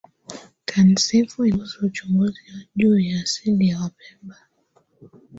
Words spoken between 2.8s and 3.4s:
ya